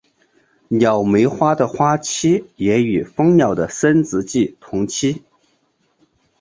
[0.69, 5.23] 鸟媒花的花期也与蜂鸟的生殖季同期。